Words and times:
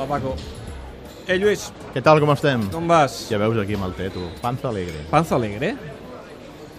Hola, 0.00 0.08
Paco. 0.08 0.34
Eh, 1.28 1.36
Lluís, 1.38 1.66
Què 1.92 2.00
tal, 2.02 2.18
com 2.24 2.30
estem? 2.32 2.62
com 2.72 2.86
vas? 2.88 3.26
Ja 3.28 3.36
veus 3.38 3.58
aquí 3.60 3.74
amb 3.76 3.84
el 3.90 3.92
té, 3.98 4.06
tu. 4.10 4.22
Panza 4.40 4.70
alegre. 4.70 5.02
Panza 5.10 5.34
alegre? 5.36 5.74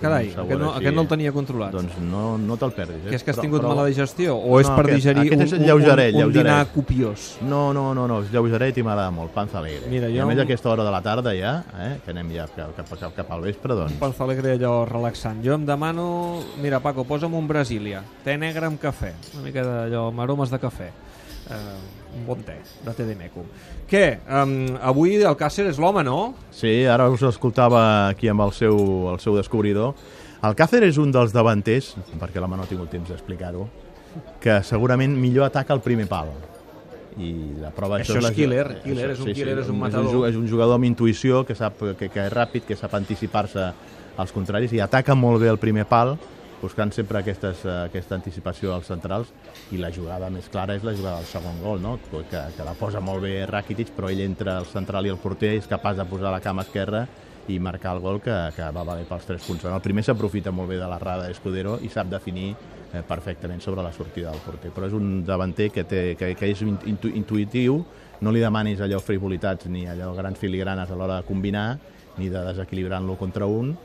Carai, 0.01 0.31
Un 0.33 0.39
aquest 0.41 0.59
no, 0.59 0.69
aquest 0.73 0.95
no 0.97 1.01
el 1.03 1.07
tenia 1.11 1.31
controlat. 1.31 1.69
Doncs 1.75 1.99
no, 2.01 2.35
no 2.41 2.55
te'l 2.57 2.71
perdis. 2.73 3.03
Eh? 3.05 3.09
que 3.11 3.15
és 3.19 3.23
que 3.23 3.29
has 3.29 3.37
Però- 3.37 3.43
tingut 3.45 3.61
però- 3.61 3.75
mala 3.75 3.85
digestió? 3.85 4.33
O 4.35 4.59
és 4.59 4.67
No, 4.67 4.75
per 4.75 4.85
aquest- 4.87 4.95
digerir 4.97 5.21
aquest 5.21 5.35
un, 5.37 5.41
és 5.45 5.53
un, 5.53 5.59
un, 5.59 5.65
lleugeret, 5.67 6.15
un 6.15 6.19
lleugeret. 6.23 6.43
dinar 6.47 6.67
copiós? 6.73 7.37
No, 7.43 7.71
no, 7.71 7.93
no, 7.93 8.07
no, 8.07 8.21
és 8.23 8.31
lleugeret 8.31 8.75
i 8.79 8.81
m'agrada 8.83 9.11
molt, 9.11 9.29
panza 9.31 9.59
alegre. 9.59 9.85
Mira, 9.91 10.09
I 10.09 10.17
jo- 10.17 10.23
a 10.23 10.25
més 10.25 10.39
a 10.39 10.41
aquesta 10.41 10.69
hora 10.71 10.83
de 10.83 10.89
la 10.91 11.01
tarda 11.03 11.35
ja, 11.37 11.63
eh, 11.77 11.99
que 12.03 12.09
anem 12.09 12.31
ja 12.33 12.47
cap, 12.47 12.75
cap, 12.75 12.89
cap, 12.99 13.13
cap 13.15 13.31
al 13.31 13.41
vespre, 13.41 13.75
doncs... 13.75 13.91
Un 13.93 13.99
panza 13.99 14.23
alegre 14.23 14.57
allò 14.57 14.85
relaxant. 14.89 15.45
Jo 15.45 15.53
em 15.53 15.67
demano... 15.67 16.39
Mira, 16.59 16.79
Paco, 16.79 17.03
posa'm 17.05 17.35
un 17.35 17.47
Brasília. 17.47 18.01
Té 18.23 18.35
negre 18.39 18.65
amb 18.65 18.81
cafè. 18.81 19.13
Una 19.35 19.43
mica 19.43 19.61
d'allò, 19.61 20.07
amb 20.09 20.19
aromes 20.19 20.49
de 20.49 20.57
cafè. 20.57 20.89
Uh, 21.51 22.17
un 22.19 22.25
bon 22.27 22.41
te, 22.43 22.57
de 22.85 22.93
té 22.95 23.05
de 23.07 23.15
meco. 23.15 23.43
Què? 23.91 24.19
Um, 24.27 24.77
avui 24.81 25.17
el 25.19 25.35
Càcer 25.39 25.65
és 25.69 25.77
l'home, 25.79 26.03
no? 26.03 26.33
Sí, 26.51 26.85
ara 26.85 27.09
us 27.11 27.21
escoltava 27.27 28.07
aquí 28.09 28.27
amb 28.31 28.41
el 28.47 28.51
seu, 28.55 28.77
el 29.13 29.19
seu 29.23 29.35
descobridor. 29.35 29.93
El 30.43 30.55
Càcer 30.55 30.81
és 30.87 30.97
un 30.97 31.11
dels 31.11 31.31
davanters, 31.35 31.93
perquè 32.19 32.39
l'home 32.41 32.57
no 32.57 32.63
ha 32.63 32.69
tingut 32.69 32.89
temps 32.91 33.09
d'explicar-ho, 33.11 33.67
que 34.43 34.57
segurament 34.63 35.13
millor 35.15 35.45
ataca 35.51 35.73
el 35.75 35.81
primer 35.85 36.07
pal. 36.11 36.31
I 37.19 37.31
la 37.59 37.69
prova 37.75 37.99
Això 37.99 38.13
d'això 38.15 38.17
és 38.19 38.23
la- 38.23 38.33
killer, 38.35 38.65
killer, 38.83 39.09
és 39.11 39.19
un 39.19 39.33
killer, 39.33 39.57
és 39.59 39.69
un 39.69 39.79
matador. 39.79 40.11
ju- 40.11 40.25
És 40.25 40.35
un 40.39 40.47
jugador 40.47 40.75
amb 40.75 40.85
intuïció, 40.87 41.45
que, 41.45 41.55
sap, 41.55 41.77
que, 41.99 42.07
que 42.09 42.25
és 42.25 42.31
ràpid, 42.31 42.63
que 42.65 42.75
sap 42.79 42.93
anticipar-se 42.95 43.71
als 44.17 44.31
contraris 44.31 44.71
i 44.73 44.79
ataca 44.79 45.13
molt 45.15 45.41
bé 45.41 45.49
el 45.49 45.57
primer 45.59 45.85
pal, 45.85 46.17
buscant 46.61 46.93
sempre 46.93 47.19
aquestes, 47.19 47.65
eh, 47.65 47.77
aquesta 47.89 48.15
anticipació 48.15 48.75
als 48.75 48.87
centrals 48.91 49.31
i 49.71 49.79
la 49.81 49.91
jugada 49.91 50.29
més 50.29 50.47
clara 50.53 50.75
és 50.77 50.85
la 50.85 50.93
jugada 50.95 51.17
del 51.19 51.29
segon 51.29 51.59
gol, 51.63 51.81
no? 51.81 51.97
que, 52.11 52.21
que 52.29 52.67
la 52.67 52.75
posa 52.77 53.01
molt 53.01 53.25
bé 53.25 53.45
Rakitic, 53.49 53.95
però 53.97 54.11
ell 54.11 54.21
entre 54.23 54.55
el 54.59 54.69
central 54.69 55.07
i 55.07 55.13
el 55.13 55.19
porter 55.21 55.55
és 55.57 55.67
capaç 55.67 55.97
de 55.97 56.05
posar 56.05 56.31
la 56.31 56.43
cama 56.43 56.65
esquerra 56.67 57.07
i 57.49 57.57
marcar 57.59 57.95
el 57.95 58.01
gol 58.03 58.21
que, 58.21 58.35
que 58.55 58.67
va 58.73 58.83
valer 58.85 59.07
pels 59.09 59.25
tres 59.25 59.45
punts. 59.45 59.65
En 59.65 59.73
el 59.73 59.81
primer 59.81 60.03
s'aprofita 60.05 60.53
molt 60.53 60.69
bé 60.69 60.77
de 60.79 60.87
l'errada 60.87 61.25
d'Escudero 61.27 61.79
i 61.81 61.89
sap 61.89 62.11
definir 62.11 62.51
eh, 62.53 63.01
perfectament 63.07 63.61
sobre 63.61 63.83
la 63.83 63.93
sortida 63.93 64.31
del 64.31 64.43
porter, 64.45 64.71
però 64.75 64.87
és 64.87 64.95
un 64.97 65.23
davanter 65.25 65.71
que, 65.73 65.83
té, 65.83 66.03
que, 66.19 66.33
que 66.37 66.51
és 66.51 66.61
intu, 66.61 67.09
intuïtiu, 67.09 67.81
no 68.21 68.33
li 68.33 68.43
demanis 68.43 68.83
allò 68.85 69.01
frivolitats 69.01 69.65
ni 69.73 69.87
allò 69.89 70.11
grans 70.17 70.37
filigranes 70.39 70.91
a 70.91 70.97
l'hora 70.99 71.21
de 71.21 71.27
combinar, 71.27 71.79
ni 72.17 72.29
de 72.29 72.41
desequilibrant-lo 72.49 73.15
contra 73.19 73.47
un, 73.47 73.75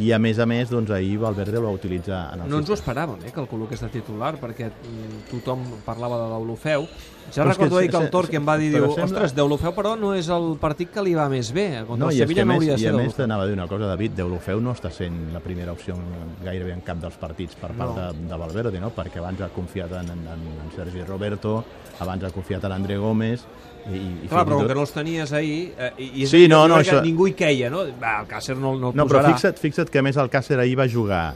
i 0.00 0.10
a 0.12 0.18
més 0.18 0.40
a 0.42 0.46
més, 0.48 0.70
doncs 0.72 0.90
ahir 0.94 1.18
Valverde 1.22 1.60
el 1.60 1.66
va 1.66 1.74
utilitzar 1.74 2.22
en 2.34 2.44
el 2.44 2.50
No 2.50 2.62
ens 2.62 2.70
ho 2.70 2.76
esperàvem, 2.76 3.20
eh, 3.24 3.32
que 3.34 3.42
el 3.42 3.50
col·loqués 3.50 3.84
de 3.84 3.90
titular, 3.94 4.34
perquè 4.40 4.70
mm, 4.70 5.26
tothom 5.30 5.66
parlava 5.86 6.18
de 6.22 6.30
l'Olofeu. 6.32 6.88
Ja 7.32 7.42
Però 7.42 7.48
recordo 7.50 7.78
ahir 7.78 7.90
que 7.90 7.96
el 7.96 8.10
Tor 8.10 8.28
que 8.28 8.36
em 8.36 8.46
va 8.46 8.56
dir, 8.58 8.68
però 8.72 8.84
diu, 8.84 8.94
sembla- 8.94 9.04
ostres, 9.24 9.34
Deulofeu 9.34 9.72
però 9.74 9.94
no 9.98 10.12
és 10.14 10.28
el 10.28 10.56
partit 10.60 10.90
que 10.92 11.02
li 11.02 11.14
va 11.14 11.28
més 11.28 11.52
bé. 11.52 11.82
Contra 11.86 11.96
No, 12.04 12.10
el 12.10 12.16
i 12.16 12.18
Sevilla 12.20 12.44
no 12.44 12.52
hauria 12.54 12.72
de 12.74 12.78
i 12.78 12.82
ser 12.82 12.88
a 12.90 12.92
més 12.92 13.00
Deulofeu. 13.02 13.16
t'anava 13.24 13.42
a 13.42 13.46
dir 13.46 13.54
una 13.54 13.66
cosa, 13.66 13.86
David, 13.86 14.12
Deulofeu 14.12 14.60
no 14.60 14.72
està 14.72 14.90
sent 14.90 15.32
la 15.32 15.40
primera 15.40 15.72
opció 15.72 15.94
en- 15.94 16.44
gairebé 16.44 16.72
en 16.72 16.80
cap 16.82 16.98
dels 16.98 17.16
partits 17.16 17.54
per 17.56 17.72
part 17.72 17.96
No. 17.96 18.12
de, 18.12 18.28
de 18.28 18.36
Valverde, 18.36 18.80
no? 18.80 18.90
perquè 18.94 19.18
abans 19.18 19.40
ha 19.40 19.48
confiat 19.48 19.90
en, 19.92 20.10
en, 20.10 20.26
en 20.28 20.72
Sergi 20.76 21.02
Roberto, 21.02 21.64
abans 22.00 22.22
ha 22.24 22.30
confiat 22.30 22.64
en 22.64 22.72
André 22.72 22.98
Gómez, 22.98 23.40
i, 23.90 23.96
i 24.24 24.28
Clar, 24.28 24.46
i 24.46 24.48
però 24.50 24.58
tot- 24.60 24.68
que 24.68 24.74
no 24.74 24.80
els 24.80 24.92
tenies 24.92 25.32
ahir... 25.32 25.74
Eh, 25.78 25.90
i, 25.98 26.22
i 26.22 26.26
Sí, 26.26 26.46
no, 26.48 26.62
jo 26.62 26.68
no, 26.68 26.76
això- 26.78 27.02
Ningú 27.02 27.26
hi 27.28 27.32
queia, 27.34 27.68
no? 27.70 27.84
Va, 28.00 28.20
el 28.20 28.28
Càcer 28.28 28.56
no, 28.56 28.76
no 28.78 28.90
el 28.90 28.96
No, 28.96 29.06
però 29.06 29.20
posarà. 29.20 29.34
fixa't, 29.34 29.58
fixa't 29.58 29.90
que 29.90 29.98
a 29.98 30.02
més 30.02 30.16
el 30.16 30.30
Càcer 30.30 30.58
ahir 30.60 30.78
va 30.78 30.86
jugar 30.88 31.34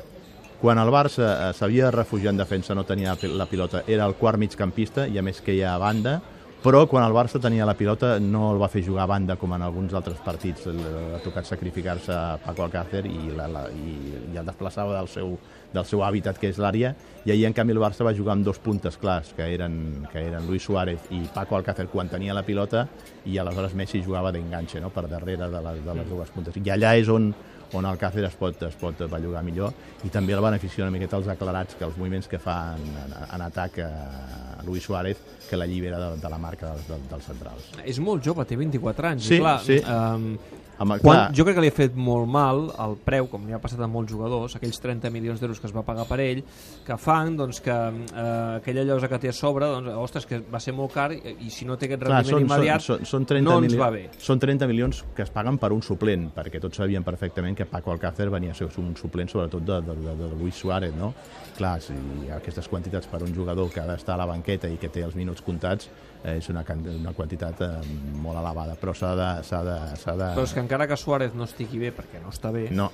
quan 0.60 0.78
el 0.82 0.90
Barça 0.90 1.28
eh, 1.50 1.52
s'havia 1.54 1.86
de 1.86 1.92
refugiar 1.94 2.32
en 2.34 2.40
defensa, 2.42 2.74
no 2.74 2.84
tenia 2.84 3.12
la 3.14 3.16
pi- 3.20 3.30
la 3.30 3.46
pilota, 3.46 3.84
era 3.86 4.06
el 4.06 4.14
quart 4.18 4.38
migcampista 4.42 5.06
i 5.06 5.18
a 5.18 5.22
més 5.22 5.40
que 5.40 5.54
hi 5.54 5.62
ha 5.62 5.74
a 5.76 5.78
banda, 5.78 6.16
però 6.58 6.80
quan 6.90 7.04
el 7.06 7.12
Barça 7.14 7.38
tenia 7.38 7.62
la 7.64 7.76
pilota 7.78 8.16
no 8.18 8.48
el 8.50 8.58
va 8.58 8.66
fer 8.68 8.82
jugar 8.82 9.04
a 9.04 9.06
banda 9.12 9.36
com 9.38 9.52
en 9.54 9.62
alguns 9.62 9.92
altres 9.94 10.18
partits, 10.24 10.64
ha 10.66 11.20
tocat 11.22 11.46
sacrificar-se 11.46 12.10
a 12.10 12.36
Paco 12.42 12.64
Alcácer 12.64 13.04
i, 13.06 13.28
la, 13.36 13.46
la, 13.46 13.62
i, 13.70 13.92
i 14.34 14.36
el 14.40 14.44
desplaçava 14.48 14.96
del 14.96 15.06
seu, 15.06 15.36
del 15.72 15.86
seu 15.86 16.02
hàbitat 16.02 16.40
que 16.42 16.50
és 16.50 16.58
l'àrea. 16.58 16.90
I 17.24 17.30
ahir 17.30 17.44
en 17.46 17.54
canvi 17.54 17.76
el 17.76 17.78
Barça 17.78 18.02
va 18.02 18.10
jugar 18.16 18.34
amb 18.34 18.44
dos 18.44 18.58
puntes 18.58 18.98
clars 18.98 19.30
que 19.36 19.46
eren, 19.54 19.78
que 20.10 20.18
eren 20.32 20.48
Luis 20.50 20.66
Suárez 20.66 20.98
i 21.14 21.20
Paco 21.32 21.54
Alcácer 21.60 21.86
quan 21.92 22.10
tenia 22.10 22.34
la 22.34 22.42
pilota 22.42 22.88
i 23.24 23.38
aleshores 23.38 23.78
Messi 23.78 24.02
jugava 24.02 24.32
d'enganxe 24.34 24.80
no? 24.82 24.90
per 24.90 25.06
darrere 25.06 25.46
de 25.46 25.62
les, 25.62 25.84
de 25.86 25.94
les 26.00 26.10
dues 26.10 26.34
puntes. 26.34 26.58
I 26.58 26.74
allà 26.74 26.96
és 26.98 27.06
on, 27.08 27.30
on 27.76 27.86
el 27.88 27.98
Càcer 28.00 28.24
es 28.28 28.36
pot, 28.38 28.62
es 28.68 28.76
pot 28.80 29.02
bellugar 29.10 29.42
millor 29.44 29.74
i 30.06 30.12
també 30.12 30.36
el 30.36 30.42
beneficia 30.44 30.86
una 30.86 30.94
miqueta 30.94 31.18
els 31.18 31.28
aclarats 31.28 31.76
que 31.78 31.84
els 31.84 31.98
moviments 32.00 32.28
que 32.30 32.40
fa 32.40 32.58
en, 32.76 32.86
en, 33.04 33.16
en 33.36 33.44
atac 33.48 33.80
a 33.84 34.62
Luis 34.66 34.84
Suárez 34.84 35.20
que 35.48 35.56
l'allibera 35.56 35.98
de, 35.98 36.08
de 36.22 36.30
la 36.30 36.38
marca 36.38 36.72
dels, 36.72 36.86
dels, 36.88 37.10
dels 37.10 37.28
centrals. 37.32 37.68
És 37.84 38.00
molt 38.04 38.24
jove, 38.24 38.44
té 38.48 38.56
24 38.60 39.12
anys. 39.12 39.28
Sí, 39.28 39.38
i 39.38 39.42
clar, 39.42 39.58
sí. 39.64 39.78
Um, 39.84 40.32
Amb, 40.78 40.94
quan, 41.02 41.02
clar, 41.02 41.34
jo 41.34 41.44
crec 41.46 41.56
que 41.58 41.62
li 41.64 41.70
ha 41.72 41.74
fet 41.74 41.96
molt 41.98 42.28
mal 42.30 42.68
el 42.84 42.94
preu, 43.02 43.26
com 43.30 43.46
li 43.48 43.54
ha 43.54 43.58
passat 43.62 43.80
a 43.82 43.88
molts 43.90 44.12
jugadors, 44.14 44.54
aquells 44.54 44.78
30 44.78 45.10
milions 45.10 45.40
d'euros 45.42 45.58
que 45.58 45.66
es 45.66 45.74
va 45.74 45.82
pagar 45.86 46.04
per 46.06 46.20
ell, 46.22 46.44
que 46.86 46.98
fan 47.02 47.34
doncs, 47.38 47.58
que 47.64 47.74
eh, 47.74 48.26
aquella 48.60 48.84
llosa 48.86 49.10
que 49.10 49.18
té 49.24 49.32
a 49.32 49.34
sobre, 49.34 49.66
doncs, 49.66 49.90
ostres, 49.98 50.28
que 50.28 50.38
va 50.52 50.60
ser 50.62 50.76
molt 50.78 50.94
car 50.94 51.08
i, 51.16 51.34
i 51.46 51.50
si 51.50 51.66
no 51.66 51.76
té 51.76 51.88
aquest 51.88 52.04
Clar, 52.04 52.20
rendiment 52.20 52.36
són, 52.36 52.46
immediat, 52.46 52.84
són, 52.84 53.02
són, 53.02 53.10
són 53.10 53.28
30 53.32 53.48
no 53.48 53.56
ens 53.64 53.76
va 53.80 53.90
bé. 53.94 54.04
Són 54.22 54.42
30 54.42 54.70
milions 54.70 55.02
que 55.16 55.26
es 55.26 55.34
paguen 55.34 55.58
per 55.58 55.72
un 55.74 55.82
suplent, 55.82 56.28
perquè 56.36 56.62
tots 56.62 56.78
sabien 56.78 57.06
perfectament 57.06 57.58
que 57.58 57.66
Paco 57.66 57.92
Alcácer 57.96 58.28
venia 58.30 58.54
a 58.54 58.58
ser 58.58 58.70
un 58.78 58.94
suplent 58.98 59.32
sobretot 59.32 59.66
de, 59.66 59.80
de, 59.82 59.98
de, 60.04 60.14
de 60.22 60.30
Luis 60.38 60.54
Suárez, 60.54 60.94
no? 60.94 61.10
Clar, 61.58 61.80
si 61.82 61.96
aquestes 62.36 62.70
quantitats 62.70 63.10
per 63.10 63.24
un 63.26 63.34
jugador 63.34 63.72
que 63.74 63.82
ha 63.82 63.88
d'estar 63.88 64.14
a 64.14 64.22
la 64.22 64.28
banqueta 64.30 64.70
i 64.70 64.78
que 64.78 64.92
té 64.94 65.02
els 65.02 65.18
minuts 65.18 65.42
comptats, 65.42 65.90
és 66.24 66.48
una, 66.50 66.64
una 66.98 67.12
quantitat 67.14 67.60
eh, 67.62 67.68
molt 68.18 68.38
elevada, 68.40 68.74
però 68.80 68.94
s'ha 68.96 69.12
de, 69.14 69.28
de, 69.46 70.14
de... 70.18 70.30
Però 70.34 70.42
és 70.44 70.52
que 70.56 70.60
encara 70.64 70.86
que 70.90 70.96
Suárez 70.98 71.34
no 71.38 71.44
estigui 71.46 71.78
bé, 71.78 71.92
perquè 71.94 72.20
no 72.22 72.32
està 72.34 72.50
bé, 72.52 72.68
No, 72.70 72.90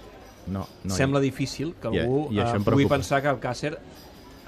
no, 0.47 0.67
no. 0.85 0.95
sembla 0.95 1.21
difícil 1.25 1.75
que 1.81 1.89
I- 1.95 2.03
algú 2.03 2.27
i 2.35 2.39
això 2.43 2.61
eh, 2.61 2.65
pugui 2.67 2.87
pensar 2.87 3.23
que 3.25 3.31
el 3.33 3.41
Càcer 3.41 3.79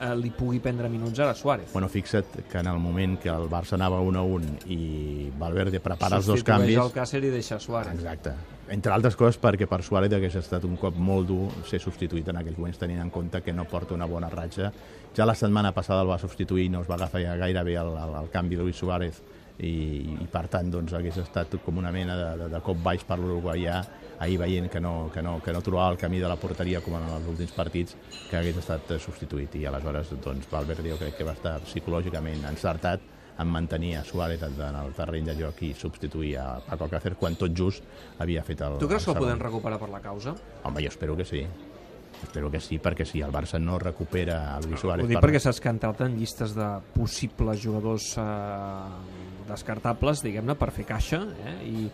eh, 0.00 0.12
li 0.16 0.30
pugui 0.34 0.60
prendre 0.60 0.88
minuts 0.88 1.20
a 1.20 1.34
Suárez. 1.34 1.72
Bueno, 1.72 1.88
fixa't 1.88 2.42
que 2.50 2.58
en 2.58 2.66
el 2.66 2.78
moment 2.78 3.18
que 3.20 3.28
el 3.28 3.48
Barça 3.50 3.74
anava 3.74 4.00
1 4.00 4.18
a 4.18 4.22
1 4.22 4.52
i 4.72 5.30
Valverde 5.38 5.80
prepara 5.80 6.20
els 6.20 6.26
dos 6.26 6.40
Substitueix 6.40 6.74
canvis... 6.74 6.82
el 6.84 6.92
Càcer 6.94 7.22
i 7.24 7.32
deixa 7.32 7.58
Suárez. 7.60 7.94
Exacte. 7.94 8.34
Entre 8.72 8.92
altres 8.92 9.16
coses 9.16 9.38
perquè 9.38 9.68
per 9.70 9.82
Suárez 9.86 10.12
hagués 10.12 10.36
estat 10.40 10.64
un 10.66 10.76
cop 10.80 10.96
molt 10.98 11.28
dur 11.28 11.48
ser 11.68 11.80
substituït 11.82 12.28
en 12.32 12.40
aquells 12.40 12.58
moments 12.58 12.80
tenint 12.82 13.00
en 13.02 13.10
compte 13.14 13.40
que 13.42 13.54
no 13.54 13.64
porta 13.70 13.94
una 13.94 14.08
bona 14.10 14.30
ratxa. 14.32 14.72
Ja 15.16 15.26
la 15.26 15.36
setmana 15.38 15.72
passada 15.72 16.02
el 16.02 16.10
va 16.10 16.18
substituir 16.18 16.66
i 16.66 16.72
no 16.72 16.82
es 16.82 16.90
va 16.90 16.98
agafar 16.98 17.22
ja 17.22 17.36
gaire 17.40 17.62
bé 17.64 17.76
el, 17.80 17.94
el, 17.94 18.16
el 18.22 18.30
canvi 18.34 18.58
de 18.58 18.66
Luis 18.66 18.76
Suárez 18.76 19.22
i, 19.58 20.16
i 20.20 20.26
per 20.30 20.46
tant 20.52 20.68
doncs, 20.70 20.92
hagués 20.92 21.16
estat 21.22 21.54
com 21.64 21.78
una 21.80 21.92
mena 21.92 22.16
de, 22.16 22.26
de, 22.42 22.48
de 22.52 22.60
cop 22.60 22.76
baix 22.84 23.04
per 23.08 23.16
l'uruguaià 23.18 23.78
ahir 24.20 24.38
veient 24.40 24.68
que 24.72 24.80
no, 24.80 25.10
que, 25.12 25.22
no, 25.22 25.38
que 25.44 25.52
no 25.52 25.60
trobava 25.64 25.90
el 25.94 25.98
camí 26.00 26.18
de 26.20 26.28
la 26.28 26.36
porteria 26.40 26.80
com 26.84 26.94
en 26.96 27.04
els 27.18 27.26
últims 27.28 27.52
partits 27.56 27.96
que 28.30 28.36
hagués 28.38 28.56
estat 28.60 28.94
substituït 29.00 29.54
i 29.60 29.66
aleshores 29.68 30.12
doncs, 30.24 30.48
Valverde 30.52 30.90
jo 30.92 30.96
crec 31.00 31.16
que 31.18 31.24
va 31.28 31.34
estar 31.36 31.58
psicològicament 31.64 32.44
encertat 32.48 33.00
en 33.38 33.48
mantenir 33.52 33.96
a 33.98 34.04
Suárez 34.04 34.40
en 34.42 34.54
el 34.80 34.94
terreny 34.96 35.26
de 35.28 35.34
joc 35.36 35.58
i 35.66 35.74
substituir 35.76 36.38
a 36.40 36.46
Paco 36.64 36.84
Alcácer 36.86 37.14
quan 37.20 37.36
tot 37.36 37.52
just 37.56 37.84
havia 38.18 38.42
fet 38.44 38.62
el 38.64 38.78
Tu 38.80 38.88
creus 38.88 39.04
que 39.04 39.12
el 39.12 39.18
podem 39.20 39.40
recuperar 39.42 39.78
per 39.80 39.90
la 39.92 40.00
causa? 40.00 40.32
Home, 40.64 40.80
jo 40.80 40.88
espero 40.88 41.16
que 41.16 41.24
sí. 41.28 41.42
Espero 42.22 42.48
que 42.50 42.62
sí, 42.64 42.78
perquè 42.80 43.04
si 43.04 43.20
el 43.20 43.28
Barça 43.28 43.58
no 43.60 43.76
recupera 43.78 44.54
a 44.54 44.60
Luis 44.64 44.80
Suárez... 44.80 45.04
Ho 45.04 45.08
dic 45.10 45.18
per- 45.20 45.26
perquè 45.28 45.42
s'ha 45.44 45.52
escantat 45.52 46.00
en 46.06 46.14
llistes 46.16 46.54
de 46.56 46.68
possibles 46.94 47.60
jugadors 47.60 48.06
eh, 48.16 48.24
descartables, 49.48 50.22
diguem-ne, 50.26 50.54
per 50.58 50.70
fer 50.74 50.84
caixa 50.88 51.22
eh, 51.46 51.56
i, 51.66 51.88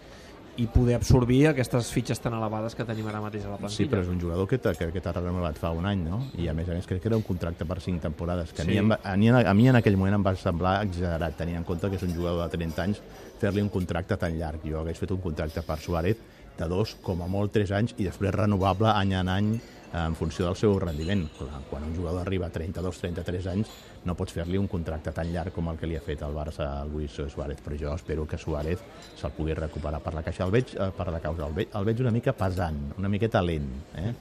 i 0.62 0.66
poder 0.68 0.98
absorbir 0.98 1.46
aquestes 1.48 1.88
fitxes 1.94 2.20
tan 2.20 2.34
elevades 2.36 2.74
que 2.76 2.84
tenim 2.84 3.06
ara 3.08 3.22
mateix 3.24 3.46
a 3.46 3.54
la 3.54 3.56
plantilla. 3.60 3.78
Sí, 3.78 3.86
però 3.88 4.02
és 4.04 4.08
un 4.12 4.18
jugador 4.20 4.46
que 4.50 4.58
que, 4.60 4.90
que 4.92 5.00
t'ha 5.00 5.12
renovat 5.16 5.56
fa 5.58 5.70
un 5.72 5.86
any, 5.88 6.02
no? 6.04 6.18
I 6.36 6.48
a 6.48 6.54
més 6.54 6.68
a 6.68 6.74
més 6.76 6.86
crec 6.86 7.00
que 7.00 7.08
era 7.08 7.16
un 7.16 7.22
contracte 7.24 7.64
per 7.64 7.80
cinc 7.80 8.02
temporades, 8.02 8.52
que 8.52 8.62
Sí. 8.66 8.76
a, 8.78 8.82
mi 8.82 8.92
a, 9.02 9.16
mi, 9.16 9.28
a 9.30 9.54
mi 9.54 9.68
en 9.68 9.76
aquell 9.76 9.96
moment 9.96 10.14
em 10.18 10.26
va 10.26 10.34
semblar 10.36 10.82
exagerat, 10.84 11.36
tenint 11.38 11.56
en 11.62 11.64
compte 11.64 11.88
que 11.88 11.96
és 11.96 12.02
un 12.02 12.12
jugador 12.14 12.44
de 12.50 12.56
30 12.58 12.82
anys, 12.82 13.00
fer-li 13.40 13.62
un 13.62 13.70
contracte 13.70 14.16
tan 14.16 14.36
llarg. 14.38 14.60
Jo 14.68 14.80
hagués 14.80 14.98
fet 15.00 15.10
un 15.10 15.20
contracte 15.24 15.62
per 15.62 15.78
Suárez 15.80 16.16
de 16.58 16.68
dos, 16.68 16.96
com 17.02 17.22
a 17.22 17.28
molt, 17.30 17.52
tres 17.54 17.72
anys, 17.74 17.94
i 17.98 18.08
després 18.08 18.34
renovable 18.34 18.90
any 18.92 19.14
en 19.18 19.30
any 19.32 19.52
eh, 19.56 19.60
en 20.00 20.16
funció 20.16 20.46
del 20.46 20.56
seu 20.56 20.78
rendiment. 20.80 21.24
Quan 21.70 21.86
un 21.88 21.94
jugador 21.96 22.22
arriba 22.22 22.48
a 22.48 22.54
32-33 22.54 23.48
anys, 23.52 23.72
no 24.04 24.16
pots 24.18 24.34
fer-li 24.34 24.58
un 24.58 24.68
contracte 24.70 25.12
tan 25.14 25.30
llarg 25.32 25.54
com 25.54 25.70
el 25.70 25.78
que 25.78 25.88
li 25.88 25.96
ha 25.96 26.02
fet 26.04 26.24
el 26.26 26.34
Barça 26.34 26.68
a 26.80 26.84
Luis 26.88 27.14
Suárez, 27.14 27.62
però 27.62 27.78
jo 27.78 27.94
espero 27.94 28.26
que 28.26 28.40
Suárez 28.40 28.82
se'l 29.20 29.36
pugui 29.36 29.54
recuperar 29.58 30.02
per 30.02 30.14
la 30.16 30.24
caixa. 30.26 30.44
El 30.48 30.54
veig, 30.54 30.74
eh, 30.74 30.90
per 30.96 31.08
la 31.12 31.20
causa, 31.20 31.46
el 31.46 31.56
veig, 31.60 31.72
el 31.78 31.88
veig 31.88 32.04
una 32.04 32.14
mica 32.14 32.36
pesant, 32.36 32.92
una 32.98 33.12
miqueta 33.12 33.42
lent, 33.42 33.72
eh? 33.96 34.12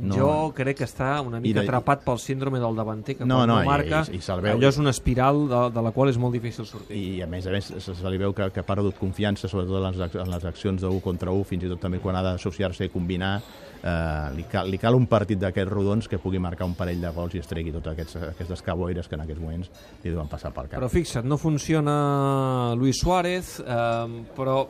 No. 0.00 0.14
Jo 0.14 0.52
crec 0.54 0.76
que 0.78 0.84
està 0.84 1.20
una 1.20 1.38
I 1.38 1.40
mica 1.40 1.60
de- 1.60 1.66
atrapat 1.66 2.04
pel 2.04 2.18
síndrome 2.18 2.60
del 2.60 2.76
davanter, 2.76 3.16
que 3.16 3.24
No, 3.24 3.40
no, 3.46 3.56
no 3.56 3.62
i- 3.62 3.66
marca, 3.66 4.04
i- 4.12 4.16
i 4.16 4.20
se'l 4.20 4.40
veu. 4.40 4.56
allò 4.56 4.68
és 4.68 4.78
una 4.78 4.90
espiral 4.90 5.48
de, 5.48 5.70
de 5.74 5.82
la 5.82 5.90
qual 5.90 6.08
és 6.08 6.16
molt 6.18 6.32
difícil 6.32 6.64
sortir. 6.64 6.96
i 6.96 7.22
a 7.22 7.26
més 7.26 7.46
a 7.46 7.50
més 7.50 7.64
se, 7.66 7.94
se 7.94 8.10
li 8.10 8.16
veu 8.18 8.32
que, 8.32 8.50
que 8.50 8.60
ha 8.60 8.66
perdut 8.66 8.96
confiança 8.98 9.48
sobretot 9.48 9.82
en 9.84 9.98
les, 9.98 10.14
en 10.14 10.30
les 10.30 10.44
accions 10.44 10.80
de 10.80 10.86
1 10.86 11.00
contra 11.00 11.32
1 11.32 11.44
fins 11.44 11.64
i 11.64 11.68
tot 11.68 11.80
també 11.80 11.98
quan 11.98 12.14
ha 12.16 12.22
d'associar-se 12.22 12.84
i 12.84 12.88
combinar 12.88 13.42
eh, 13.82 14.30
li, 14.36 14.44
cal, 14.44 14.70
li 14.70 14.78
cal 14.78 14.94
un 14.94 15.06
partit 15.06 15.38
d'aquests 15.38 15.70
rodons 15.72 16.06
que 16.08 16.18
pugui 16.18 16.38
marcar 16.38 16.66
un 16.66 16.74
parell 16.74 17.00
de 17.00 17.10
gols 17.10 17.34
i 17.34 17.38
es 17.38 17.46
tregui 17.48 17.72
totes 17.72 17.92
aquests, 17.92 18.16
aquestes 18.16 18.62
caboires 18.62 19.08
que 19.08 19.16
en 19.16 19.22
aquests 19.22 19.40
moments 19.42 19.70
li 20.04 20.10
deuen 20.10 20.28
passar 20.28 20.52
pel 20.52 20.68
cap 20.68 20.78
Però 20.80 20.88
fixa't, 20.88 21.24
no 21.26 21.36
funciona 21.36 22.74
Luis 22.76 22.98
Suárez, 23.00 23.58
eh, 23.60 24.24
però 24.36 24.68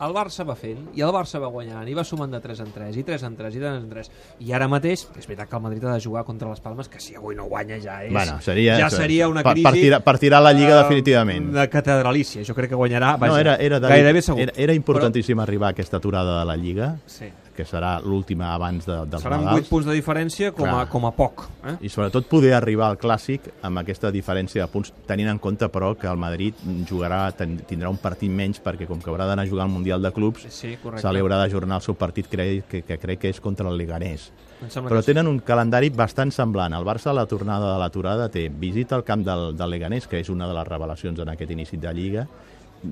el 0.00 0.14
Barça 0.16 0.44
va 0.48 0.56
fent, 0.56 0.86
i 0.96 1.02
el 1.04 1.12
Barça 1.12 1.40
va 1.42 1.50
guanyant, 1.52 1.88
i 1.88 1.94
va 1.96 2.04
sumant 2.06 2.32
de 2.32 2.40
3 2.40 2.62
en 2.64 2.70
3, 2.72 2.96
i 2.96 3.04
3 3.04 3.24
en 3.28 3.36
3, 3.36 3.56
i 3.56 3.60
3 3.60 3.76
en 3.82 3.88
3. 3.90 4.10
I 4.46 4.54
ara 4.56 4.68
mateix, 4.70 5.04
és 5.12 5.28
veritat 5.28 5.50
que 5.50 5.58
el 5.58 5.64
Madrid 5.66 5.84
ha 5.84 5.96
de 5.96 6.04
jugar 6.04 6.24
contra 6.28 6.48
les 6.48 6.62
Palmes, 6.64 6.88
que 6.88 7.02
si 7.04 7.16
avui 7.18 7.36
no 7.36 7.48
guanya 7.50 7.80
ja 7.82 7.98
és... 8.06 8.12
Bueno, 8.14 8.38
seria, 8.44 8.78
ja 8.80 8.88
seria 8.92 9.28
una 9.28 9.44
per, 9.44 9.56
crisi... 9.58 9.92
per 10.04 10.16
tirar 10.22 10.40
la 10.44 10.54
Lliga 10.56 10.72
eh, 10.78 10.80
definitivament. 10.82 11.52
De 11.56 11.68
catedralícia, 11.72 12.44
jo 12.46 12.56
crec 12.56 12.72
que 12.72 12.80
guanyarà, 12.80 13.16
vaja, 13.20 13.34
no, 13.34 13.42
era, 13.44 13.56
era, 13.60 13.80
de, 13.82 13.92
gairebé 13.92 14.24
segur. 14.24 14.40
era, 14.46 14.56
era 14.56 14.76
importantíssim 14.76 15.36
però... 15.36 15.48
arribar 15.48 15.70
a 15.70 15.76
aquesta 15.76 16.00
aturada 16.00 16.40
de 16.40 16.48
la 16.48 16.56
Lliga, 16.56 16.94
sí. 17.06 17.28
Que 17.60 17.66
serà 17.68 17.98
l'última 18.00 18.54
abans 18.56 18.88
de, 18.88 18.96
dels 19.12 19.22
Seran 19.22 19.44
Nadals. 19.44 19.66
8 19.68 19.70
punts 19.74 19.86
de 19.90 19.94
diferència 19.98 20.50
com 20.56 20.66
a, 20.68 20.80
Clar. 20.80 20.88
com 20.94 21.06
a 21.06 21.12
poc. 21.16 21.46
Eh? 21.60 21.76
i 21.84 21.92
sobretot 21.92 22.24
poder 22.30 22.54
arribar 22.56 22.88
al 22.88 22.96
Clàssic 23.00 23.50
amb 23.68 23.82
aquesta 23.82 24.08
diferència 24.14 24.64
de 24.64 24.72
punts, 24.72 24.94
tenint 25.06 25.28
en 25.28 25.38
compte 25.42 25.68
però 25.68 25.92
que 25.98 26.08
el 26.08 26.16
Madrid 26.20 26.56
jugarà, 26.88 27.26
tindrà 27.36 27.90
un 27.92 27.98
partit 28.00 28.32
menys 28.32 28.62
perquè 28.64 28.88
com 28.88 29.00
que 29.02 29.10
haurà 29.12 29.26
d'anar 29.28 29.44
a 29.44 29.50
jugar 29.50 29.66
al 29.68 29.74
Mundial 29.74 30.00
de 30.02 30.12
Clubs 30.16 30.46
Sí, 30.48 30.76
correcte. 30.82 31.02
se 31.04 31.12
li 31.12 31.20
haurà 31.20 31.36
d'ajornar 31.42 31.76
el 31.82 31.84
seu 31.84 31.94
partit 32.00 32.28
que, 32.32 32.62
que, 32.68 32.80
que 32.86 32.98
crec 32.98 33.20
que 33.26 33.28
és 33.34 33.40
contra 33.44 33.68
el 33.68 33.76
Leganés 33.76 34.30
però 34.60 35.00
tenen 35.04 35.28
un 35.28 35.38
calendari 35.40 35.88
bastant 35.88 36.32
semblant 36.32 36.74
el 36.76 36.84
Barça 36.84 37.12
a 37.12 37.16
la 37.16 37.26
tornada 37.28 37.74
de 37.74 37.78
l'aturada 37.80 38.28
té 38.32 38.48
visita 38.52 38.96
al 38.96 39.04
camp 39.04 39.22
del, 39.24 39.54
del 39.56 39.70
Leganés 39.72 40.08
que 40.08 40.20
és 40.20 40.28
una 40.32 40.48
de 40.48 40.56
les 40.56 40.68
revelacions 40.68 41.20
en 41.20 41.28
aquest 41.32 41.52
inici 41.56 41.76
de 41.80 41.92
Lliga 41.96 42.26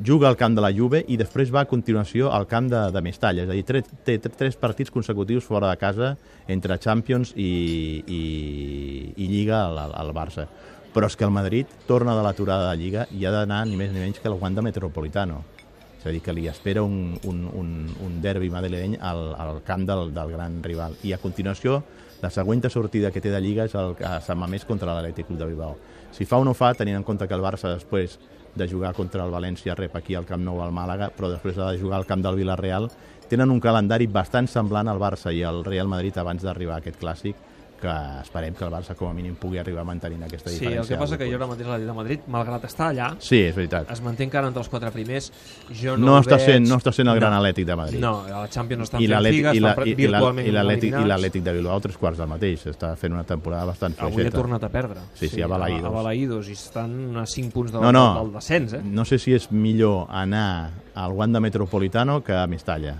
juga 0.05 0.29
al 0.29 0.37
camp 0.37 0.55
de 0.55 0.61
la 0.61 0.73
Juve 0.75 1.00
i 1.08 1.17
després 1.17 1.52
va 1.55 1.62
a 1.64 1.69
continuació 1.69 2.32
al 2.32 2.46
camp 2.46 2.69
de, 2.69 2.81
de 2.93 3.02
Mestalla. 3.02 3.44
És 3.44 3.50
a 3.50 3.56
dir, 3.56 3.64
tres, 3.64 3.88
té 4.05 4.19
tres 4.20 4.56
partits 4.61 4.93
consecutius 4.93 5.46
fora 5.49 5.70
de 5.70 5.76
casa 5.81 6.17
entre 6.49 6.79
Champions 6.79 7.32
i, 7.37 8.05
i, 8.06 8.23
i 9.17 9.29
Lliga 9.29 9.64
al, 9.67 9.79
al- 9.88 10.12
Barça. 10.17 10.49
Però 10.93 11.06
és 11.08 11.17
que 11.17 11.25
el 11.25 11.32
Madrid 11.32 11.69
torna 11.87 12.17
de 12.17 12.25
l'aturada 12.25 12.70
de 12.70 12.76
Lliga 12.81 13.06
i 13.14 13.25
ha 13.25 13.32
d'anar 13.32 13.64
ni 13.69 13.76
més 13.76 13.93
ni 13.93 14.00
menys 14.00 14.20
que 14.20 14.29
al 14.29 14.38
Wanda 14.40 14.64
Metropolitano. 14.64 15.43
És 15.99 16.06
a 16.06 16.12
dir, 16.14 16.20
que 16.23 16.32
li 16.32 16.46
espera 16.49 16.82
un, 16.82 17.19
un, 17.26 17.44
un, 17.58 17.70
un 18.05 18.20
derbi 18.23 18.50
madrileny 18.50 18.96
al, 19.00 19.32
al 19.34 19.62
camp 19.67 19.84
del, 19.88 20.12
del 20.14 20.31
gran 20.32 20.62
rival. 20.62 20.96
I 21.02 21.12
a 21.12 21.19
continuació, 21.19 21.82
la 22.23 22.31
següent 22.31 22.62
sortida 22.70 23.11
que 23.11 23.20
té 23.20 23.31
de 23.31 23.41
Lliga 23.41 23.64
és 23.67 23.75
el, 23.75 23.96
a 24.05 24.19
Sant 24.20 24.38
Mamés 24.38 24.64
contra 24.64 24.93
l'Atlètic 24.93 25.26
Club 25.26 25.38
de 25.41 25.49
Bilbao. 25.50 25.76
Si 26.12 26.25
fa 26.25 26.38
o 26.38 26.44
no 26.44 26.55
fa, 26.55 26.73
tenint 26.75 26.96
en 26.96 27.05
compte 27.05 27.26
que 27.29 27.34
el 27.34 27.43
Barça 27.44 27.73
després 27.73 28.19
de 28.54 28.68
jugar 28.68 28.94
contra 28.94 29.24
el 29.24 29.34
València 29.34 29.76
rep 29.76 29.96
aquí 29.96 30.14
al 30.14 30.26
Camp 30.26 30.44
Nou 30.44 30.62
al 30.62 30.72
Màlaga, 30.72 31.10
però 31.14 31.30
després 31.32 31.58
ha 31.58 31.70
de 31.72 31.80
jugar 31.80 31.98
al 31.98 32.06
camp 32.08 32.22
del 32.24 32.38
Villarreal, 32.40 32.88
tenen 33.28 33.50
un 33.52 33.60
calendari 33.60 34.08
bastant 34.08 34.48
semblant 34.48 34.88
al 34.88 35.00
Barça 35.00 35.32
i 35.34 35.42
al 35.44 35.64
Real 35.64 35.88
Madrid 35.88 36.16
abans 36.18 36.42
d'arribar 36.42 36.78
a 36.78 36.82
aquest 36.82 36.98
clàssic, 37.00 37.36
que 37.80 37.94
esperem 38.22 38.54
que 38.54 38.64
el 38.64 38.70
Barça 38.70 38.94
com 38.94 39.08
a 39.08 39.14
mínim 39.14 39.34
pugui 39.36 39.58
arribar 39.58 39.84
mantenint 39.84 40.22
aquesta 40.25 40.50
Sí, 40.50 40.58
diferència. 40.60 40.80
el 40.82 40.88
que 40.88 40.96
passa 40.96 41.16
que 41.19 41.28
jo 41.30 41.36
ara 41.36 41.46
mateix 41.46 41.66
l'Atlètic 41.69 41.86
de 41.86 41.94
Madrid, 41.94 42.20
malgrat 42.26 42.64
estar 42.64 42.90
allà, 42.92 43.16
Sí, 43.19 43.40
és 43.44 43.54
veritat. 43.56 43.90
es 43.90 44.00
manté 44.02 44.25
encara 44.25 44.48
entre 44.48 44.60
els 44.60 44.69
quatre 44.69 44.90
primers. 44.90 45.32
Jo 45.72 45.96
no, 45.96 46.06
No, 46.06 46.19
està 46.20 46.36
veig... 46.36 46.46
sent, 46.46 46.69
no 46.69 46.76
està 46.76 46.92
sent 46.92 47.08
el 47.08 47.14
gran 47.16 47.32
no. 47.32 47.38
Atlètic 47.38 47.66
de 47.66 47.76
Madrid. 47.76 48.00
No, 48.00 48.25
a 48.25 48.42
la 48.42 48.48
Champions 48.48 48.82
estan 48.84 49.00
I 49.02 49.06
fent 49.06 49.26
figues, 49.28 49.54
i 49.56 49.60
la- 49.60 49.75
i- 49.84 49.88
i 49.90 50.06
la- 50.08 50.19
virtualment 50.19 50.46
i 50.48 50.50
l'Atlètic 51.06 51.42
de 51.42 51.52
Bilbao 51.52 51.80
tres 51.80 51.96
quarts 51.96 52.19
del 52.19 52.28
mateix. 52.28 52.66
Està 52.66 52.96
fent 52.96 53.12
una 53.12 53.25
temporada 53.25 53.64
bastant 53.64 53.94
Avui 53.98 54.26
ha 54.26 54.31
tornat 54.31 54.62
a 54.64 54.69
perdre. 54.69 55.00
Sí, 55.14 55.28
sí, 55.28 55.40
a 55.42 55.46
Balaïdos. 55.48 55.86
A 55.86 55.90
Balaïdos, 55.90 56.48
i 56.48 56.52
estan 56.52 57.16
a 57.16 57.26
5 57.26 57.52
punts 57.52 57.72
del, 57.72 57.81
No, 57.82 57.92
no. 57.92 58.22
del 58.24 58.32
descens, 58.32 58.72
eh? 58.74 58.81
No 58.84 59.04
sé 59.04 59.19
si 59.19 59.32
és 59.34 59.50
millor 59.52 60.06
anar 60.10 60.70
al 60.94 61.12
Wanda 61.12 61.40
Metropolitano 61.40 62.22
que 62.24 62.32
a 62.32 62.46
Mestalla. 62.46 62.96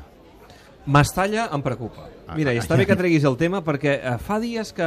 Mestalla 0.89 1.49
em 1.53 1.63
preocupa. 1.65 2.07
Mira, 2.37 2.53
i 2.53 2.61
està 2.61 2.77
bé 2.77 2.85
que 2.89 2.97
treguis 2.97 3.25
el 3.29 3.37
tema 3.41 3.61
perquè 3.65 3.95
eh, 3.97 4.15
fa 4.21 4.39
dies 4.41 4.71
que 4.77 4.87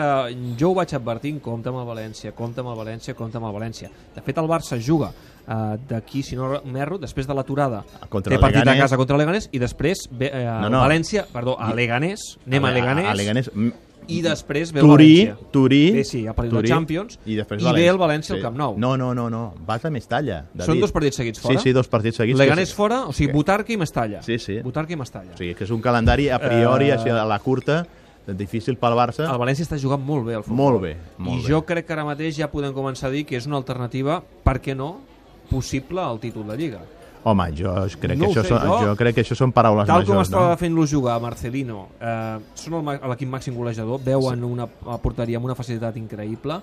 jo 0.58 0.72
ho 0.72 0.78
vaig 0.78 0.94
advertint, 0.98 1.40
compta 1.42 1.70
amb 1.72 1.82
el 1.82 1.88
València, 1.90 2.34
compta 2.38 2.62
amb 2.62 2.72
el 2.74 2.80
València, 2.80 3.16
compta 3.18 3.38
amb 3.42 3.50
el 3.50 3.56
València. 3.56 3.90
De 4.16 4.24
fet, 4.26 4.38
el 4.42 4.50
Barça 4.50 4.78
juga 4.82 5.12
eh, 5.12 5.78
d'aquí, 5.90 6.24
si 6.26 6.38
no 6.38 6.52
m'erro, 6.66 7.00
després 7.02 7.30
de 7.30 7.38
l'aturada, 7.38 7.84
Contra 8.10 8.34
té 8.36 8.42
partit 8.42 8.66
a 8.66 8.78
casa 8.78 8.98
contra 8.98 9.18
el 9.18 9.24
Leganés 9.24 9.50
i 9.54 9.62
després 9.62 10.08
ve 10.12 10.30
eh, 10.34 10.44
No, 10.66 10.70
no. 10.74 10.84
València, 10.84 11.26
perdó, 11.34 11.58
a 11.60 11.72
Leganés, 11.78 12.36
anem 12.48 12.66
a, 12.66 12.76
Leganés, 12.78 13.10
A, 13.10 13.16
a 13.16 13.20
Leganés. 13.22 13.54
I 14.08 14.22
després 14.26 14.72
ve 14.74 14.82
el 14.82 14.88
Turí, 14.88 15.10
València. 15.26 15.52
Turí, 15.52 15.82
Bé, 15.92 16.04
sí, 16.04 16.26
ha 16.28 16.34
perdut 16.34 16.54
la 16.54 16.60
Turí, 16.62 16.70
Champions 16.72 17.20
i, 17.26 17.36
després 17.38 17.62
i 17.62 17.74
ve 17.76 17.88
el 17.88 17.98
València 18.02 18.36
al 18.36 18.42
Camp 18.42 18.58
Nou. 18.58 18.76
No, 18.82 18.96
no, 18.98 19.14
no, 19.14 19.30
no. 19.30 19.54
vas 19.66 19.86
a 19.86 19.92
Mestalla. 19.94 20.42
David. 20.54 20.66
Són 20.66 20.82
dos 20.82 20.92
partits 20.92 21.22
seguits 21.22 21.40
fora? 21.40 21.56
Sí, 21.60 21.70
sí, 21.70 21.74
dos 21.74 21.88
partits 21.88 22.18
seguits. 22.18 22.40
Leganés 22.40 22.70
que, 22.70 22.76
fora, 22.76 23.06
o 23.06 23.14
sigui, 23.14 23.32
Butarque 23.34 23.74
i 23.74 23.78
Mestalla. 23.78 24.22
Sí, 24.24 24.40
sí. 24.40 24.60
Butarque 24.62 24.94
i 24.94 25.00
Mestalla. 25.00 25.34
O 25.34 25.38
sigui, 25.38 25.54
que 25.56 25.64
és 25.64 25.72
un 25.72 25.82
calendari 25.82 26.30
a 26.30 26.40
priori, 26.40 26.90
Eh, 26.90 26.94
així 26.98 27.10
a 27.10 27.24
la 27.26 27.40
curta, 27.40 27.86
difícil 28.28 28.78
pel 28.78 28.94
Barça. 28.98 29.26
El 29.32 29.40
València 29.40 29.64
està 29.66 29.78
jugant 29.82 30.02
molt 30.04 30.26
bé 30.26 30.36
al 30.36 30.44
futbol. 30.44 30.58
Molt 30.58 30.82
bé, 30.84 30.96
molt 31.18 31.40
I 31.40 31.44
bé. 31.44 31.50
jo 31.54 31.62
crec 31.66 31.86
que 31.88 31.94
ara 31.94 32.06
mateix 32.06 32.36
ja 32.38 32.50
podem 32.52 32.74
començar 32.74 33.08
a 33.08 33.12
dir 33.12 33.26
que 33.26 33.38
és 33.38 33.48
una 33.48 33.58
alternativa, 33.58 34.22
per 34.44 34.60
què 34.62 34.76
no, 34.76 35.00
possible 35.50 36.02
al 36.02 36.20
títol 36.20 36.48
de 36.48 36.58
Lliga. 36.58 36.82
Home, 37.24 37.46
jo 37.54 37.72
crec, 38.02 38.18
No 38.18 38.26
que 38.26 38.40
això 38.40 38.42
sé, 38.42 38.50
són, 38.50 38.62
jo- 38.66 38.86
jo 38.88 38.96
crec 38.98 39.16
que 39.16 39.22
això 39.22 39.36
són 39.38 39.52
paraules 39.54 39.86
Tal 39.86 40.06
com 40.06 40.16
majors, 40.16 40.28
estava 40.30 40.50
no? 40.50 40.58
fent-lo 40.58 40.86
jugar 40.88 41.20
Marcelino, 41.22 41.90
eh, 42.02 42.40
són 42.56 42.86
l'equip 42.86 43.30
màxim 43.30 43.54
golejador, 43.56 44.00
veuen 44.04 44.44
una 44.44 44.64
a 44.88 44.98
porteria 44.98 45.38
amb 45.38 45.46
una 45.46 45.54
facilitat 45.56 45.98
increïble 45.98 46.62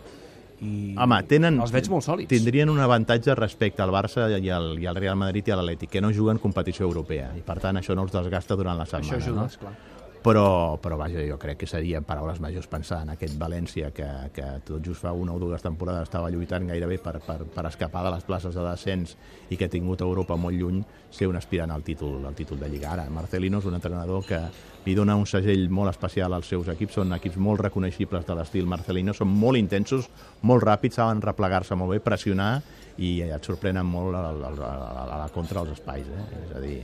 i 0.61 0.97
Home, 0.99 1.23
tenen, 1.31 1.61
els 1.63 1.71
veig 1.71 1.87
molt 1.89 2.03
sòlids. 2.03 2.29
tindrien 2.29 2.69
un 2.69 2.81
avantatge 2.81 3.33
respecte 3.39 3.81
al 3.81 3.91
Barça 3.95 4.27
i 4.43 4.51
al, 4.51 4.73
i 4.83 4.87
al 4.91 4.97
Real 4.97 5.15
Madrid 5.15 5.47
i 5.47 5.53
a 5.53 5.57
l'Atlètic, 5.61 5.89
que 5.91 6.01
no 6.01 6.11
juguen 6.13 6.39
competició 6.43 6.85
europea, 6.89 7.31
i 7.39 7.41
per 7.47 7.61
tant 7.61 7.77
això 7.79 7.95
no 7.95 8.03
els 8.03 8.11
desgasta 8.11 8.57
durant 8.57 8.77
la 8.77 8.85
setmana. 8.85 9.07
Això 9.07 9.23
ajuda, 9.23 9.41
no? 9.41 9.47
esclar. 9.47 9.73
Però, 10.19 10.77
però 10.83 10.97
vaja, 10.99 11.23
jo 11.23 11.37
crec 11.39 11.61
que 11.63 11.67
serien 11.71 12.03
paraules 12.05 12.41
majors 12.43 12.67
pensar 12.69 13.03
en 13.05 13.13
aquest 13.15 13.37
València 13.39 13.93
que, 13.95 14.07
que 14.35 14.47
tot 14.67 14.83
just 14.85 15.01
fa 15.05 15.13
una 15.15 15.33
o 15.33 15.39
dues 15.39 15.63
temporades 15.63 16.09
estava 16.09 16.29
lluitant 16.35 16.67
gairebé 16.67 16.99
per, 16.99 17.21
per, 17.23 17.37
per 17.55 17.65
escapar 17.69 18.03
de 18.05 18.11
les 18.17 18.25
places 18.27 18.57
de 18.59 18.65
descens 18.67 19.15
i 19.49 19.57
que 19.57 19.69
ha 19.69 19.73
tingut 19.73 20.03
Europa 20.03 20.37
molt 20.37 20.59
lluny 20.59 20.83
ser 21.15 21.29
un 21.31 21.39
aspirant 21.39 21.71
al 21.71 21.85
títol, 21.87 22.19
al 22.27 22.35
títol 22.35 22.59
de 22.59 22.69
Lliga. 22.69 22.97
Ara, 22.97 23.07
Marcelino 23.15 23.63
és 23.63 23.71
un 23.71 23.79
entrenador 23.79 24.27
que 24.27 24.43
li 24.89 24.97
dona 24.99 25.15
un 25.17 25.25
segell 25.27 25.69
molt 25.71 25.95
especial 25.95 26.35
als 26.35 26.51
seus 26.51 26.67
equips, 26.75 26.99
són 26.99 27.15
equips 27.15 27.39
molt 27.39 27.63
reconeixibles 27.69 28.27
de 28.27 28.35
l'estil 28.41 28.67
Marcelino, 28.67 29.15
són 29.15 29.31
molt 29.31 29.57
intensos, 29.63 30.11
molt 30.43 30.67
ràpids, 30.67 30.99
saben 30.99 31.23
replegar-se 31.23 31.79
molt 31.79 31.95
bé, 31.95 32.03
pressionar 32.03 32.57
i 32.99 33.21
et 33.23 33.45
sorprenen 33.47 33.87
molt 33.87 34.17
a, 34.19 34.27
la- 34.35 34.51
a, 34.51 34.55
la- 34.59 35.09
a 35.15 35.19
la 35.23 35.29
contra 35.33 35.63
els 35.63 35.77
espais. 35.79 36.11
Eh? 36.11 36.25
És 36.43 36.57
a 36.59 36.61
dir, 36.65 36.79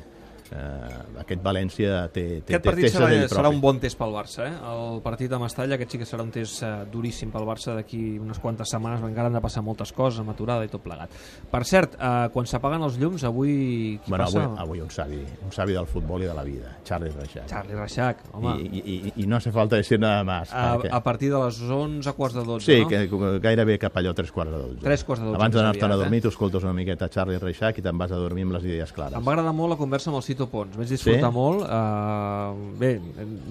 eh, 0.52 1.20
aquest 1.22 1.42
València 1.42 2.08
té, 2.12 2.40
té, 2.44 2.54
Aquest 2.56 2.64
partit 2.64 2.84
té 2.84 2.90
serà, 2.92 3.08
serà 3.28 3.42
propi. 3.42 3.54
un 3.56 3.60
bon 3.62 3.78
test 3.80 3.98
pel 3.98 4.12
Barça, 4.14 4.46
eh? 4.48 4.54
El 4.70 5.00
partit 5.04 5.32
a 5.32 5.38
Mestalla, 5.38 5.74
aquest 5.78 5.90
sí 5.94 5.98
que 5.98 6.04
serà 6.08 6.22
un 6.22 6.30
test 6.34 6.62
eh, 6.62 6.72
duríssim 6.90 7.30
pel 7.32 7.46
Barça 7.48 7.74
d'aquí 7.74 8.18
unes 8.18 8.38
quantes 8.42 8.68
setmanes, 8.70 9.02
encara 9.02 9.28
han 9.30 9.38
de 9.38 9.40
passar 9.44 9.62
moltes 9.62 9.92
coses, 9.92 10.20
amb 10.20 10.30
aturada 10.34 10.64
i 10.64 10.68
tot 10.72 10.82
plegat. 10.84 11.10
Per 11.50 11.62
cert, 11.64 11.94
eh, 11.98 12.28
quan 12.34 12.46
s'apaguen 12.46 12.82
els 12.82 12.98
llums, 12.98 13.24
avui 13.24 13.98
qui 14.04 14.10
Bueno, 14.10 14.24
passa? 14.24 14.44
avui, 14.44 14.60
avui 14.64 14.80
un 14.80 14.90
savi, 14.90 15.22
un 15.44 15.52
savi 15.52 15.72
del 15.72 15.86
futbol 15.86 16.22
i 16.22 16.26
de 16.26 16.34
la 16.34 16.42
vida, 16.44 16.76
Charlie 16.84 17.10
Reixac. 17.10 17.46
Charlie 17.48 17.74
Reixac, 17.76 18.18
home. 18.32 18.56
I, 18.60 18.66
i, 18.84 18.96
i, 19.08 19.12
I 19.24 19.26
no 19.26 19.36
hace 19.36 19.52
falta 19.52 19.76
decir 19.76 19.98
nada 20.00 20.24
más. 20.24 20.52
a, 20.52 20.76
perquè- 20.76 20.90
a 20.92 21.02
partir 21.02 21.30
de 21.32 21.38
les 21.44 21.60
11 21.60 22.12
quarts 22.12 22.34
de 22.34 22.44
12, 22.44 22.64
Sí, 22.64 22.80
no? 22.82 22.88
que 22.88 23.38
gairebé 23.40 23.78
cap 23.78 23.96
allò 23.96 24.14
tres 24.14 24.30
quarts 24.32 24.52
de 24.52 24.58
dotze. 24.58 24.80
Tres 24.82 25.04
quarts 25.04 25.20
de 25.22 25.26
dotze, 25.28 25.36
Abans 25.36 25.54
més 25.54 25.62
d'anar-te'n 25.62 25.92
a 25.92 25.96
dormir, 25.96 26.18
eh? 26.18 26.22
tu 26.22 26.28
escoltes 26.28 26.62
una 26.64 26.72
miqueta 26.72 27.08
Charlie 27.08 27.38
Reixac 27.38 27.78
i 27.78 27.82
te'n 27.82 27.98
vas 27.98 28.12
a 28.12 28.16
dormir 28.16 28.42
amb 28.44 28.52
les 28.56 28.64
idees 28.64 28.92
clares. 28.92 29.16
Em 29.18 29.24
va 29.26 29.32
agradar 29.32 29.52
molt 29.54 29.70
la 29.70 29.76
conversa 29.76 30.10
amb 30.10 30.16
el 30.18 30.22
Cito 30.34 30.48
Pons, 30.50 30.76
vaig 30.76 30.90
disfrutar 30.90 31.30
Sí? 31.30 31.34
molt. 31.38 31.62
Uh, 31.64 32.76
bé, 32.78 32.98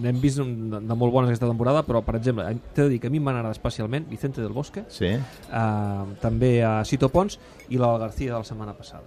n'hem 0.03 0.19
vist 0.21 0.39
un- 0.43 0.69
de, 0.69 0.79
de 0.83 0.95
molt 0.99 1.11
bones 1.15 1.29
aquesta 1.31 1.47
temporada, 1.47 1.81
però, 1.87 2.03
per 2.03 2.17
exemple, 2.19 2.45
t'he 2.75 2.83
de 2.83 2.89
dir 2.89 2.99
que 2.99 3.07
a 3.07 3.09
mi 3.09 3.19
m'han 3.23 3.35
agradat 3.39 3.55
especialment 3.57 4.05
Vicente 4.11 4.41
del 4.41 4.51
Bosque, 4.53 4.83
Sí? 4.89 5.15
uh, 5.15 6.13
també 6.21 6.61
a 6.63 6.83
Cito 6.85 7.09
Pons 7.09 7.39
i 7.69 7.77
la 7.81 7.97
García 7.97 8.33
de 8.33 8.37
la 8.37 8.43
setmana 8.43 8.73
passada. 8.77 9.03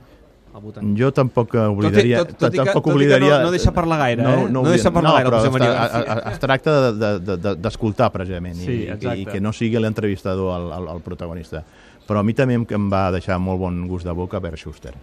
Jo 0.96 1.10
tampoc 1.12 1.52
eh, 1.54 1.58
oblidaria... 1.68 2.22
tot, 2.24 2.30
tot, 2.38 2.54
i 2.54 2.56
que, 2.56 2.64
tampoc 2.64 2.84
tot 2.86 2.86
i 2.86 2.88
que 2.88 2.94
oblidaria... 2.96 3.38
no, 3.38 3.44
no 3.44 3.50
deixa 3.52 3.72
parlar 3.76 3.98
gaire, 4.00 4.22
eh? 4.24 4.46
No, 4.48 4.62
deixa 4.64 4.88
parlar 4.90 5.10
no, 5.12 5.16
gaire, 5.18 5.30
José 5.36 5.50
María 5.52 5.68
es, 5.68 5.92
García. 5.92 6.14
es, 6.14 6.32
es 6.32 6.38
tracta 6.40 6.76
de- 6.92 7.18
de- 7.20 7.36
de- 7.36 7.54
d'escoltar, 7.56 8.08
precisament, 8.14 8.56
Sí, 8.56 8.70
i, 8.72 8.86
exacte. 8.88 9.18
i 9.20 9.26
que 9.26 9.40
no 9.44 9.52
sigui 9.52 9.76
l'entrevistador 9.76 10.54
el, 10.56 10.72
el, 10.78 10.88
el 10.94 11.02
protagonista. 11.04 11.60
Però 12.08 12.20
a 12.20 12.24
mi 12.24 12.32
també 12.32 12.54
em 12.56 12.88
va 12.88 13.10
deixar 13.12 13.36
molt 13.38 13.60
bon 13.60 13.82
gust 13.86 14.06
de 14.08 14.12
boca 14.16 14.38
Bert 14.40 14.56
Schuster 14.56 14.94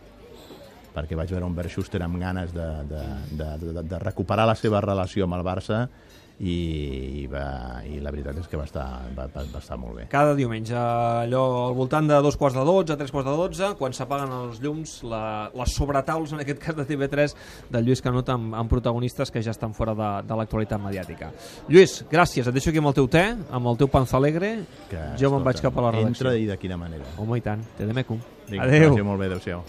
perquè 0.93 1.17
vaig 1.19 1.31
veure 1.33 1.47
un 1.49 1.55
Bert 1.57 1.73
Schuster 1.73 2.01
amb 2.05 2.19
ganes 2.21 2.53
de, 2.55 2.67
de, 2.89 3.05
de, 3.31 3.51
de, 3.63 3.83
de 3.83 4.01
recuperar 4.03 4.47
la 4.49 4.57
seva 4.59 4.81
relació 4.83 5.27
amb 5.27 5.39
el 5.39 5.47
Barça 5.47 5.87
i, 6.39 6.53
i, 7.21 7.25
va, 7.29 7.81
i 7.85 7.99
la 8.01 8.11
veritat 8.11 8.39
és 8.41 8.47
que 8.49 8.57
va 8.57 8.65
estar, 8.65 8.85
va, 9.15 9.27
va, 9.31 9.43
va 9.53 9.59
estar 9.61 9.77
molt 9.79 9.99
bé. 9.99 10.05
Cada 10.11 10.33
diumenge, 10.35 10.73
allò 10.75 11.43
al 11.67 11.75
voltant 11.77 12.09
de 12.09 12.17
dos 12.25 12.37
quarts 12.39 12.57
de 12.57 12.63
dotze, 12.67 12.97
tres 12.99 13.13
quarts 13.13 13.29
de 13.29 13.35
dotze, 13.37 13.69
quan 13.79 13.93
s'apaguen 13.95 14.33
els 14.39 14.59
llums, 14.63 14.95
la, 15.07 15.23
les 15.53 15.75
sobretauls, 15.77 16.33
en 16.33 16.43
aquest 16.43 16.61
cas 16.63 16.77
de 16.79 16.87
TV3, 16.89 17.35
de 17.71 17.83
Lluís 17.83 18.01
Canut 18.03 18.33
amb, 18.33 18.57
amb 18.59 18.71
protagonistes 18.71 19.31
que 19.31 19.43
ja 19.45 19.53
estan 19.53 19.75
fora 19.77 19.93
de, 19.97 20.09
de 20.27 20.39
l'actualitat 20.39 20.81
mediàtica. 20.81 21.29
Lluís, 21.69 21.99
gràcies, 22.11 22.49
et 22.49 22.57
deixo 22.57 22.73
aquí 22.73 22.81
amb 22.81 22.91
el 22.91 22.97
teu 22.97 23.11
te, 23.13 23.23
amb 23.53 23.69
el 23.71 23.79
teu 23.79 23.91
panza 23.93 24.17
alegre, 24.17 24.55
Que, 24.89 24.99
jo 25.21 25.29
me'n 25.33 25.45
vaig 25.45 25.61
cap 25.61 25.77
a 25.77 25.85
la 25.85 25.93
redacció. 25.93 26.25
Entra 26.25 26.35
i 26.39 26.49
de 26.49 26.57
quina 26.59 26.79
manera. 26.81 27.05
Home, 27.21 27.37
i 27.39 27.45
tant, 27.45 27.61
te 27.77 27.85
de 27.87 27.93
meco. 27.95 28.17
Vinga, 28.49 28.65
Adéu. 28.65 28.97
molt 29.05 29.21
bé, 29.21 29.29
adéu-siau. 29.29 29.61